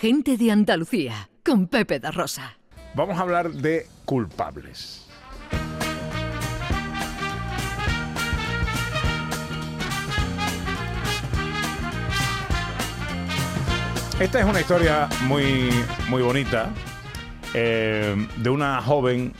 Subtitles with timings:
[0.00, 2.56] Gente de Andalucía, con Pepe da Rosa.
[2.94, 5.08] Vamos a hablar de culpables.
[14.20, 15.68] Esta es una historia muy,
[16.08, 16.70] muy bonita
[17.52, 19.32] eh, de una joven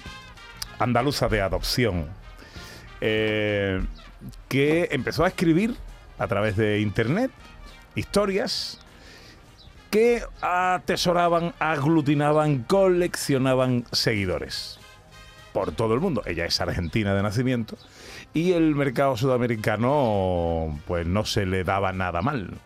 [0.81, 2.09] andaluza de adopción
[3.01, 3.81] eh,
[4.49, 5.77] que empezó a escribir
[6.19, 7.31] a través de internet
[7.95, 8.81] historias
[9.91, 14.79] que atesoraban, aglutinaban, coleccionaban seguidores
[15.53, 16.23] por todo el mundo.
[16.27, 17.77] Ella es argentina de nacimiento
[18.35, 22.59] y el mercado sudamericano pues no se le daba nada mal.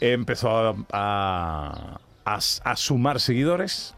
[0.00, 3.94] Empezó a, a sumar seguidores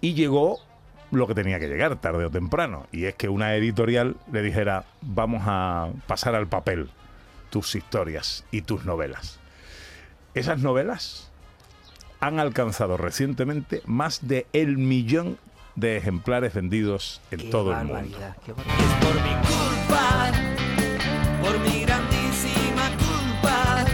[0.00, 0.60] y llegó
[1.10, 2.86] lo que tenía que llegar tarde o temprano.
[2.90, 6.90] Y es que una editorial le dijera, vamos a pasar al papel
[7.50, 9.38] tus historias y tus novelas.
[10.34, 11.31] Esas novelas
[12.22, 15.38] han alcanzado recientemente más de el millón
[15.74, 18.16] de ejemplares vendidos en todo el mundo.
[18.46, 20.32] Qué por mi culpa,
[21.42, 23.84] por mi grandísima culpa.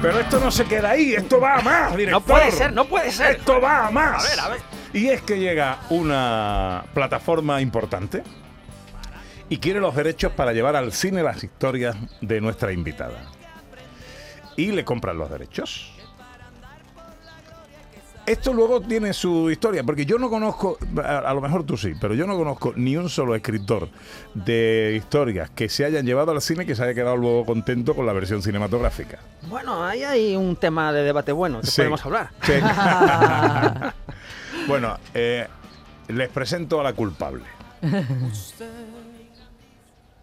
[0.00, 2.22] Pero esto no se queda ahí, esto va a más, director.
[2.22, 3.36] No puede ser, no puede ser.
[3.36, 4.24] Esto va a más.
[4.24, 4.60] A ver, a ver.
[4.94, 8.22] Y es que llega una plataforma importante
[9.50, 13.30] y quiere los derechos para llevar al cine las historias de nuestra invitada.
[14.56, 15.95] Y le compran los derechos.
[18.26, 21.92] Esto luego tiene su historia, porque yo no conozco, a, a lo mejor tú sí,
[22.00, 23.88] pero yo no conozco ni un solo escritor
[24.34, 28.04] de historias que se hayan llevado al cine que se haya quedado luego contento con
[28.04, 29.20] la versión cinematográfica.
[29.42, 31.76] Bueno, ahí hay un tema de debate bueno que Sí.
[31.76, 32.30] podemos hablar.
[32.42, 32.54] Sí.
[34.66, 35.46] bueno, eh,
[36.08, 37.44] les presento a la culpable.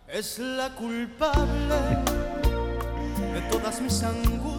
[0.10, 1.76] Es la culpable
[3.34, 4.53] de todas mis angustias.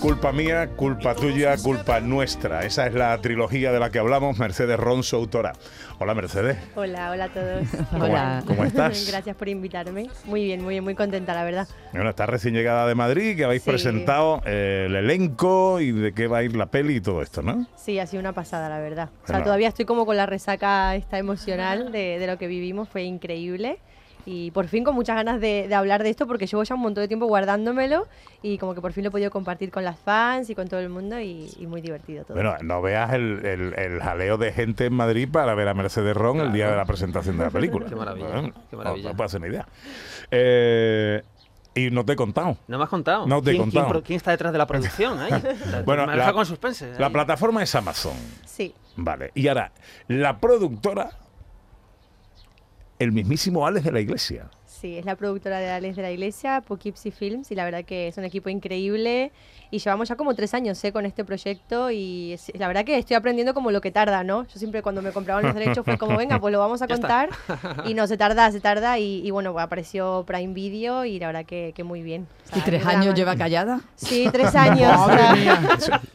[0.00, 2.60] Culpa mía, culpa tuya, culpa nuestra.
[2.64, 5.54] Esa es la trilogía de la que hablamos, Mercedes Ronso, autora.
[5.98, 6.56] Hola, Mercedes.
[6.76, 7.66] Hola, hola a todos.
[7.92, 8.44] Hola.
[8.46, 9.08] ¿Cómo estás?
[9.10, 10.06] Gracias por invitarme.
[10.24, 11.66] Muy bien, muy bien, muy contenta, la verdad.
[11.92, 13.70] Bueno, estás recién llegada de Madrid, que habéis Sí.
[13.70, 17.42] presentado eh, el elenco y de qué va a ir la peli y todo esto,
[17.42, 17.66] ¿no?
[17.76, 19.08] Sí, ha sido una pasada, la verdad.
[19.24, 19.44] O sea, Bueno.
[19.46, 23.78] todavía estoy como con la resaca esta emocional de, de lo que vivimos, fue increíble.
[24.30, 26.82] Y por fin con muchas ganas de, de hablar de esto porque llevo ya un
[26.82, 28.06] montón de tiempo guardándomelo
[28.42, 30.80] y como que por fin lo he podido compartir con las fans y con todo
[30.80, 32.34] el mundo y, y muy divertido todo.
[32.34, 36.14] Bueno, no veas el, el- el jaleo de gente en Madrid para ver a Mercedes
[36.14, 37.86] Ron el día de la presentación de la película.
[37.88, 39.04] Qué maravilla, Bueno, qué maravilla.
[39.04, 39.66] No, no puedo hacer ni idea.
[40.30, 41.22] Eh,
[41.74, 42.56] y no te he contado.
[42.66, 43.26] No me has contado.
[43.26, 44.02] No te he ¿Quién, quién contado.
[44.02, 45.18] quién está detrás de la producción?
[45.20, 45.30] ahí?
[45.84, 46.92] Bueno, me la- deja con suspense.
[46.98, 48.14] La plataforma es Amazon.
[48.44, 49.30] Sí, Vale.
[49.34, 49.70] Y ahora,
[50.08, 51.10] la productora,
[52.98, 54.50] el mismísimo Alex de la Iglesia.
[54.80, 58.06] Sí, es la productora de Alex de la Iglesia, Poughkeepsie Films, y la verdad que
[58.08, 59.32] es un equipo increíble.
[59.70, 60.92] Y llevamos ya como tres años ¿eh?
[60.92, 64.44] con este proyecto y es- la verdad que estoy aprendiendo como lo que tarda, ¿no?
[64.46, 67.28] Yo siempre cuando me compraban los derechos fue como, venga, pues lo vamos a contar.
[67.84, 68.98] Y no, se tarda, se tarda.
[68.98, 72.26] Y, y bueno, apareció Prime Video y la verdad que, que muy bien.
[72.46, 73.80] O sea, ¿Y tres es la años lleva callada?
[73.96, 74.96] Sí, tres años.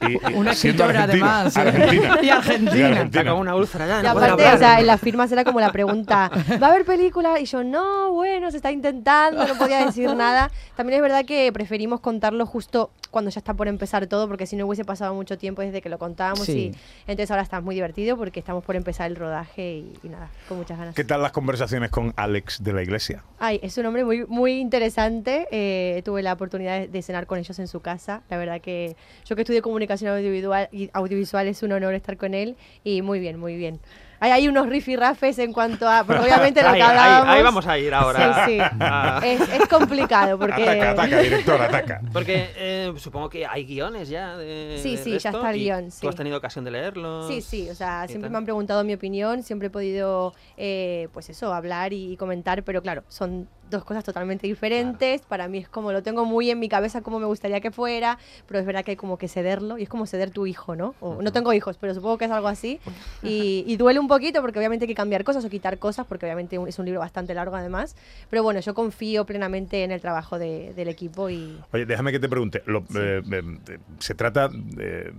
[0.03, 1.57] Y- y Una escritora argentina, además.
[1.57, 1.59] ¿eh?
[1.61, 2.17] Argentina.
[2.23, 3.01] Y Argentina.
[3.03, 3.99] Está como una úlcera ya.
[3.99, 6.29] Y no aparte, o sea, en las firmas era como la pregunta,
[6.61, 7.39] ¿va a haber película?
[7.39, 10.49] Y yo, no, bueno, se está intentando, no podía decir nada.
[10.75, 14.55] También es verdad que preferimos contarlo justo cuando ya está por empezar todo, porque si
[14.55, 16.45] no hubiese pasado mucho tiempo desde que lo contábamos.
[16.45, 16.71] Sí.
[16.73, 20.29] Y entonces ahora está muy divertido porque estamos por empezar el rodaje y, y nada,
[20.47, 20.95] con muchas ganas.
[20.95, 23.23] ¿Qué tal las conversaciones con Alex de la Iglesia?
[23.39, 25.47] Ay, es un hombre muy, muy interesante.
[25.51, 28.23] eh, tuve la oportunidad de, de cenar con ellos en su casa.
[28.29, 32.33] La verdad que yo que estudié comunicación audiovisual, y audiovisual es un honor estar con
[32.33, 32.55] él.
[32.83, 33.79] Y muy bien, muy bien.
[34.23, 36.05] Hay, hay unos rifirrafes en cuanto a.
[36.05, 37.27] Porque obviamente lo que ahí- hablábamos.
[37.35, 38.45] ahí vamos a ir ahora.
[38.45, 38.57] Sí, sí.
[38.79, 39.19] Ah.
[39.21, 40.63] Es, es complicado porque.
[40.63, 42.01] Ataca, ataca, director, ataca.
[42.13, 45.85] Porque eh, supongo que hay guiones ya de Sí, de sí, ya está el guion,
[45.85, 46.07] ¿Tú sí.
[46.07, 47.27] has tenido ocasión de leerlo?
[47.27, 48.31] Sí, sí, o sea, ¿Qué siempre tal?
[48.31, 52.81] me han preguntado mi opinión, siempre he podido, eh, pues eso, hablar y comentar, pero
[52.81, 55.21] claro, son dos cosas totalmente diferentes.
[55.23, 58.17] Para mí es como lo tengo muy en mi cabeza como me gustaría que fuera,
[58.47, 60.95] pero es verdad que hay como que cederlo y es como ceder tu hijo, ¿no?
[61.01, 62.79] O, no tengo hijos, pero supongo que es algo así.
[63.23, 66.25] Y, y duele un poquito porque obviamente hay que cambiar cosas o quitar cosas, porque
[66.25, 67.95] obviamente es un libro bastante largo además.
[68.29, 72.19] Pero bueno, yo confío plenamente en el trabajo de- del equipo y Oye, déjame que
[72.19, 72.61] te pregunte.
[72.65, 75.13] Lo- eh, eh, eh, se trata de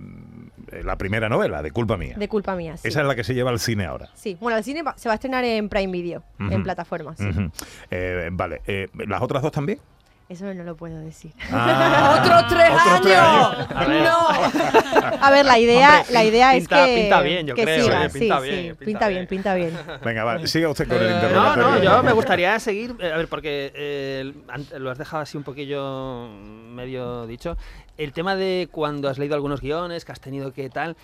[0.71, 2.15] eh, la primera novela, de Culpa Mía.
[2.17, 2.77] de culpa mía.
[2.77, 2.87] Sí.
[2.87, 4.09] Esa es la que se lleva al cine ahora.
[4.15, 6.51] Sí, bueno, el cine va- se va a estrenar en Prime Video, Ujú.
[6.53, 7.17] en plataformas.
[7.17, 7.27] sí.
[7.27, 7.51] Ujú.
[7.91, 8.61] Eh, vale.
[8.67, 9.79] Eh, ¿Las otras dos también?
[10.27, 11.31] Eso no lo puedo decir.
[11.51, 13.67] Ah, ¡Otros tres otros tres años!
[13.75, 14.03] A ver.
[14.03, 15.21] ¡No!
[15.21, 17.83] A ver, la idea, Hombre, la idea pinta- es que pinta bien, yo que creo,
[17.85, 19.27] siga, sí, pinta sí, bien, pinta pinta bien, bien.
[19.27, 19.79] pinta bien.
[20.03, 21.69] Venga, vale, siga usted con el Eh, No, interrogatorio.
[21.69, 24.33] no, yo me gustaría seguir, eh, a ver, porque eh,
[24.79, 26.27] lo has dejado así un poquillo
[26.71, 27.55] medio dicho.
[27.97, 30.97] El tema de cuando has leído algunos guiones, que has tenido que tal.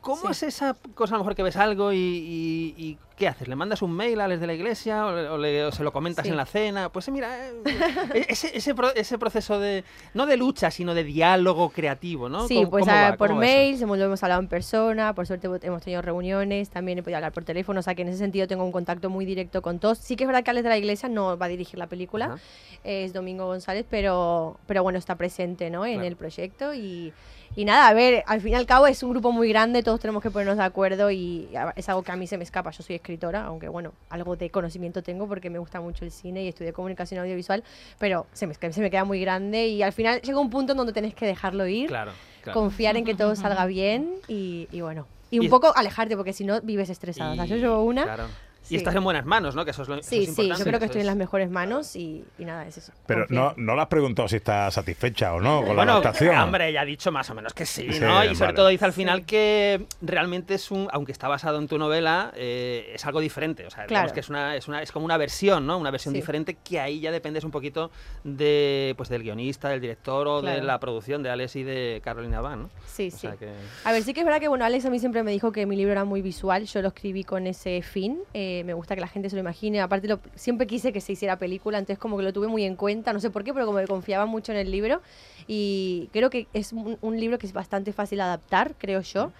[0.00, 0.28] ¿Cómo Sí.
[0.32, 3.46] es esa cosa a lo mejor que ves algo y, y- y qué haces?
[3.48, 6.24] ¿Le mandas un mail a les de la iglesia o, le- o se lo comentas
[6.24, 6.30] Sí.
[6.30, 6.88] en la cena?
[6.90, 7.52] Pues eh, mira, eh,
[8.14, 9.84] e- ese, ese, pro- ese proceso de,
[10.14, 12.48] no de lucha, sino de diálogo creativo, ¿no?
[12.48, 13.16] Sí, ¿Cómo- pues cómo ah, va?
[13.16, 17.02] por mail, hemos, lo hemos hablado en persona, por suerte hemos tenido reuniones, también he
[17.02, 19.62] podido hablar por teléfono, o sea que en ese sentido tengo un contacto muy directo
[19.62, 19.98] con todos.
[19.98, 22.24] Sí que es verdad que Alex de la Iglesia no va a dirigir la película,
[22.26, 22.38] Ajá.
[22.84, 25.86] es Domingo González, pero, pero bueno, está presente ¿no?
[25.86, 26.08] en Claro.
[26.08, 27.12] el proyecto y,
[27.56, 30.00] y nada, a ver, al fin y al cabo es un grupo muy grande, todos
[30.00, 32.70] tenemos que ponernos de acuerdo y a- es algo que a mí se me escapa,
[32.72, 36.42] yo soy escritora, aunque bueno, algo de conocimiento tengo porque me gusta mucho el cine
[36.42, 37.62] y estudié comunicación audiovisual,
[37.98, 40.78] pero se me, se me queda muy grande y al final llega un punto en
[40.78, 42.12] donde tenés que dejarlo ir Claro,
[42.42, 42.58] claro.
[42.58, 45.06] confiar en que todo salga bien y, y bueno.
[45.30, 47.32] Y un Y- poco alejarte, porque si no vives estresada.
[47.32, 48.04] O sea, yo Y- llevo una.
[48.04, 48.26] claro.
[48.64, 48.74] Sí.
[48.74, 49.64] Y estás en buenas manos, ¿no?
[49.64, 51.16] Que eso es lo eso Sí, es sí, importante, yo creo que estoy en las
[51.16, 52.92] mejores manos y, y nada, es eso.
[53.06, 56.36] Pero no, no le has preguntado si está satisfecha o no con la Bueno, adaptación.
[56.36, 58.24] hombre, ya ha dicho más o menos que sí, Sí, ¿no?
[58.24, 58.56] Y sobre vale.
[58.56, 62.90] todo dice al final que realmente es un, aunque está basado en tu novela, eh,
[62.94, 63.64] es algo diferente.
[63.66, 64.14] O sea, digamos Claro.
[64.14, 65.78] que es una, es una, es como una versión, ¿no?
[65.78, 66.20] Una versión Sí.
[66.20, 67.90] diferente que ahí ya dependes un poquito
[68.24, 72.40] de, pues, del guionista, del director o de la producción de Alex y de Carolina
[72.40, 72.70] Van, ¿no?
[72.86, 73.18] Sí, O sí.
[73.18, 73.52] sea que-
[73.84, 75.66] A ver, sí que es verdad que, bueno, Alex a mí siempre me dijo que
[75.66, 79.00] mi libro era muy visual, yo lo escribí con ese fin, eh, me gusta que
[79.00, 82.16] la gente se lo imagine, aparte lo- siempre quise que se hiciera película, entonces como
[82.16, 84.52] que lo tuve muy en cuenta, no sé por qué, pero como que confiaba mucho
[84.52, 85.00] en el libro.
[85.48, 89.32] Y creo que es un, libro que es bastante fácil adaptar, creo yo,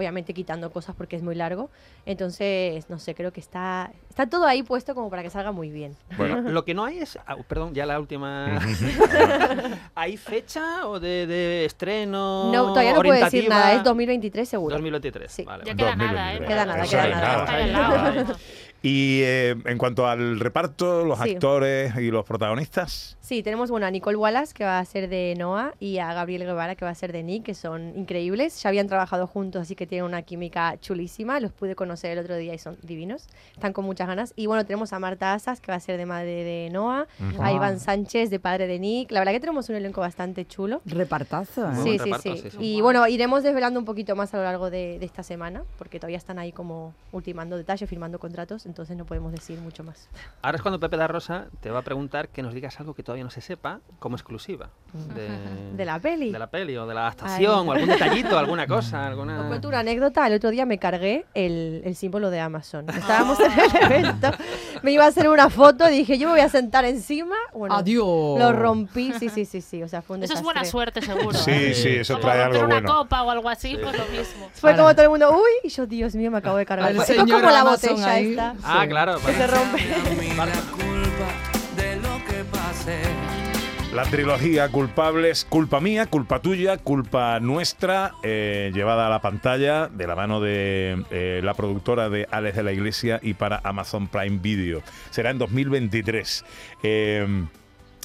[0.00, 1.68] obviamente quitando cosas porque es muy largo,
[2.06, 5.70] entonces, no sé, creo que está, está todo ahí puesto como para que salga muy
[5.70, 5.94] bien.
[6.16, 8.58] Bueno, Lo que no hay es, ah, perdón, ya la última.
[9.94, 12.50] ¿Hay fecha o de, de estreno?
[12.50, 14.74] No, todavía no puedo decir nada, es 2023 seguro.
[14.74, 15.30] 2023.
[15.30, 15.44] Sí.
[15.44, 16.38] Vale, Ya queda nada, ¿eh?
[16.40, 16.48] 2023.
[16.48, 18.36] Queda nada, queda nada.
[18.82, 21.32] Y eh, en cuanto al reparto, los Sí.
[21.32, 23.16] actores y los protagonistas.
[23.20, 26.44] Sí, tenemos bueno, a Nicole Wallace, que va a ser de Noah, y a Gabriel
[26.44, 28.60] Guevara, que va a ser de Nick, que son increíbles.
[28.62, 31.38] Ya habían trabajado juntos, así que tienen una química chulísima.
[31.40, 33.28] Los pude conocer el otro día y son divinos.
[33.54, 34.32] Están con muchas ganas.
[34.34, 37.06] Y bueno, tenemos a Marta Asas, que va a ser de madre de Noah,
[37.38, 39.12] a Iván Sánchez, de padre de Nick.
[39.12, 40.80] La verdad que tenemos un elenco bastante chulo.
[40.86, 41.74] Repartazo, ¿eh?
[41.76, 42.56] Sí, sí, reparto, sí, sí, sí.
[42.60, 46.00] Y bueno, iremos desvelando un poquito más a lo largo de, de esta semana, porque
[46.00, 50.08] todavía están ahí como ultimando detalles, firmando contratos, entonces no podemos decir mucho más.
[50.42, 53.02] Ahora es cuando Pepe da Rosa te va a preguntar que nos digas algo que
[53.02, 54.70] todavía no se sepa como exclusiva.
[55.14, 55.28] De,
[55.76, 56.30] De la peli.
[56.32, 59.46] De la peli o de la adaptación o algún detallito, alguna cosa, Os alguna...
[59.48, 60.26] cuento una anécdota.
[60.26, 62.88] El otro día me cargué el, el símbolo de Amazon.
[62.90, 64.30] Estábamos en el evento.
[64.82, 65.86] Me iba a hacer una foto.
[65.86, 67.36] Dije, yo me voy a sentar encima.
[67.54, 68.38] Bueno, Adiós.
[68.38, 69.12] Lo rompí.
[69.18, 69.82] Sí, sí, sí, sí.
[69.82, 71.38] O sea, fue un Eso es buena suerte, seguro.
[71.40, 71.74] Sí, ¿eh?
[71.74, 72.94] sí, eso Como trae algo una bueno.
[72.94, 74.50] copa o algo así, pues lo mismo.
[74.54, 76.90] Fue como todo el mundo, uy, y yo, Dios mío, me acabo de cargar.
[76.92, 78.30] Esto es como la Amazon botella ahí.
[78.30, 78.54] esta.
[78.62, 79.16] Ah, claro.
[79.24, 79.88] Que se rompe.
[80.36, 81.28] la culpa
[81.76, 83.19] de lo que pase.
[83.94, 90.06] La trilogía Culpables, culpa mía, culpa tuya, culpa nuestra, eh, llevada a la pantalla de
[90.06, 94.38] la mano de eh, la productora de Alex de la Iglesia y para Amazon Prime
[94.38, 94.80] Video.
[95.10, 96.44] Será en 2023.
[96.84, 97.46] Eh,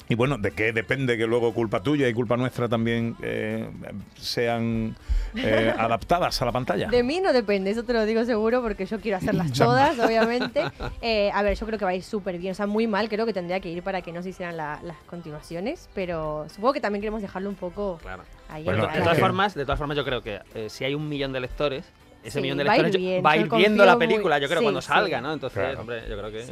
[0.08, 3.68] y bueno, ¿de qué depende que luego culpa tuya y culpa nuestra también eh,
[4.16, 4.94] sean
[5.34, 6.88] eh, adaptadas a la pantalla?
[6.88, 10.64] De mí no depende, eso te lo digo seguro porque yo quiero hacerlas todas, obviamente.
[11.02, 13.08] Eh, a ver, yo creo que va a ir súper bien, o sea, muy mal
[13.08, 16.72] creo que tendría que ir para que no se hicieran la- las continuaciones, pero supongo
[16.72, 18.22] que también queremos dejarlo un poco Claro.
[18.48, 18.64] ahí.
[18.64, 21.08] Bueno, en de todas formas, de todas formas, yo creo que eh, si hay un
[21.08, 21.84] millón de lectores,
[22.24, 24.06] ese Sí, millón de va a ir lectores bien, va a ir viendo la muy-
[24.06, 24.88] película, yo creo, sí, cuando sí.
[24.88, 25.32] salga, ¿no?
[25.32, 25.80] Entonces, Claro.
[25.80, 26.42] hombre, yo creo que...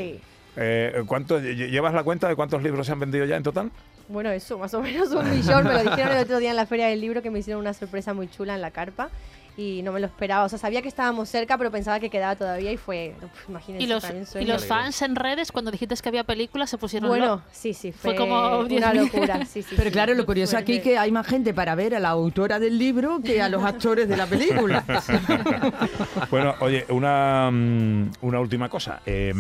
[0.57, 3.71] Eh, ¿cuánto, lle- ¿Llevas la cuenta de cuántos libros se han vendido ya en total?
[4.09, 5.65] Bueno, eso, más o menos un millón.
[5.65, 7.73] Me lo dijeron el otro día en la Feria del Libro que me hicieron una
[7.73, 9.09] sorpresa muy chula en la carpa
[9.57, 10.45] y no me lo esperaba.
[10.45, 13.85] O sea, sabía que estábamos cerca, pero pensaba que quedaba todavía y fue, uf, imagínense,
[13.85, 16.69] Y los, para mí un y los fans en redes, cuando dijiste que había películas,
[16.69, 17.43] se pusieron Bueno, locos.
[17.53, 18.95] sí, sí, Fue fue, como una 10.000.
[18.97, 19.47] locura.
[19.47, 21.95] Sí, sí, Pero sí, claro, lo curioso aquí es que hay más gente para ver
[21.95, 24.85] a la autora del libro que a los actores de la película.
[26.31, 29.01] Bueno, oye, una, mm, una última cosa.
[29.07, 29.33] Eh,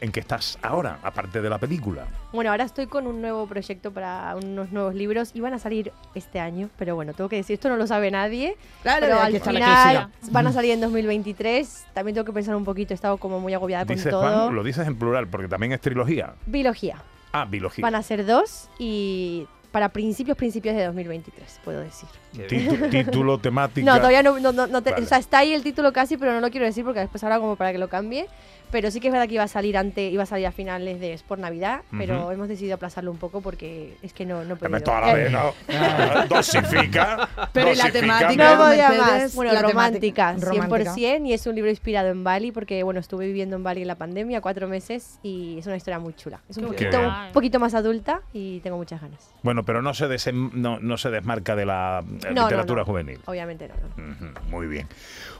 [0.00, 2.06] ¿En qué estás ahora, aparte de la película?
[2.32, 5.32] Bueno, ahora estoy con un nuevo proyecto para unos nuevos libros.
[5.34, 8.56] Iban a salir este año, pero bueno, tengo que decir, esto no lo sabe nadie.
[8.82, 11.86] Claro, pero al final van a salir en 2023.
[11.94, 14.20] También tengo que pensar un poquito, he estado como muy agobiada con todo.
[14.20, 16.34] Juan, lo dices en plural, porque también es trilogía.
[16.46, 17.02] Biología.
[17.32, 17.82] Ah, biología.
[17.82, 22.08] Van a ser dos y para principios, principios de 2023, puedo decir.
[22.34, 23.84] Titu- título, temática.
[23.90, 25.04] No, todavía no, no, no- no te- Vale.
[25.04, 27.38] o sea, está ahí el título casi, pero no lo quiero decir porque después ahora
[27.38, 28.26] como para que lo cambie.
[28.70, 31.00] Pero sí que es verdad que iba a salir antes, iba a salir a finales
[31.00, 32.32] de por Navidad, pero Ujú.
[32.32, 35.54] hemos decidido aplazarlo un poco porque es que no, no toda la Eh, vez, ¿no?
[36.28, 37.28] Dosifica.
[37.52, 38.18] Pero ¿y la dosifica.
[38.18, 38.54] temática?
[38.56, 39.34] No podía Mercedes, más.
[39.34, 41.26] Bueno, la romántica, temática- 100%.
[41.26, 43.94] Y es un libro inspirado en Bali porque, bueno, estuve viviendo en Bali en la
[43.94, 46.40] pandemia cuatro meses y es una historia muy chula.
[46.48, 49.30] Es un poquito, un poquito más adulta y tengo muchas ganas.
[49.42, 52.02] Bueno, pero no se, desem- no, no se desmarca de la
[52.34, 52.86] No, literatura no.
[52.86, 53.18] juvenil.
[53.26, 54.04] Obviamente no,
[54.50, 54.86] Muy bien.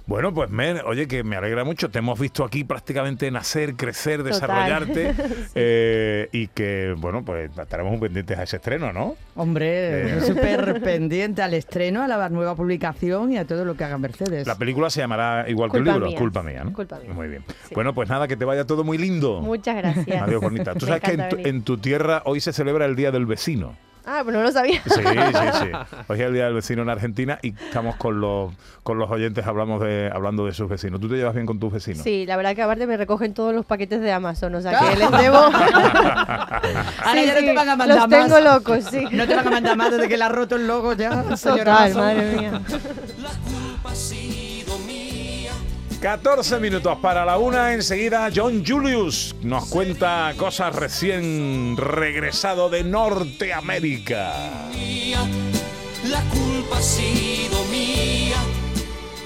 [0.07, 1.91] Bueno, pues Mer, oye, que me alegra mucho.
[1.91, 4.33] Te hemos visto aquí prácticamente nacer, crecer, Total.
[4.33, 5.15] desarrollarte.
[5.55, 9.17] eh, y que, bueno, pues estaremos muy pendientes a ese estreno, ¿no?
[9.37, 10.21] Hombre, Eh.
[10.27, 14.47] súper pendiente al estreno, a la nueva publicación y a todo lo que haga Mercedes.
[14.47, 16.19] La película se llamará igual que el libro, mía.
[16.19, 16.73] Culpa mía, ¿no?
[16.73, 17.13] Culpa mía.
[17.13, 17.45] Muy bien.
[17.69, 17.75] Sí.
[17.75, 19.43] Bueno, pues nada, que te vaya todo muy lindo.
[19.43, 20.23] Muchas gracias.
[20.23, 20.73] Adiós, bonita.
[20.75, 23.27] Tú Me sabes que en tu, en tu tierra hoy se celebra el Día del
[23.27, 23.77] Vecino.
[24.11, 24.81] Ah, bueno, no lo sabía.
[24.85, 25.67] Sí, sí, sí.
[26.09, 29.47] Hoy es el Día del Vecino en Argentina y estamos con los, con los oyentes
[29.47, 30.99] hablamos de, hablando de sus vecinos.
[31.01, 32.03] ¿Tú te llevas bien con tus vecinos?
[32.03, 34.97] Sí, la verdad que aparte me recogen todos los paquetes de Amazon, o sea que
[34.97, 35.37] les debo.
[35.53, 36.63] Ahora
[37.13, 38.27] Sí, ya no te van a mandar los más.
[38.29, 39.05] tengo locos, sí.
[39.13, 41.37] No te van a mandar más desde que le ha roto el logo ya.
[41.37, 42.61] señora Total, madre mía.
[46.01, 47.75] 14 minutos para la una.
[47.75, 54.33] Enseguida, John Julius nos cuenta cosas recién regresado de Norteamérica.
[56.09, 58.37] la culpa ha sido mía,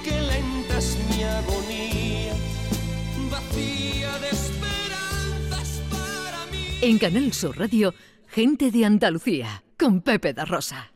[0.03, 2.33] que lenta es mi agonía,
[3.31, 6.79] vacía de esperanzas para mí.
[6.81, 7.95] En Canal Sur Radio,
[8.29, 10.92] gente de Andalucía, con Pepe da Rosa.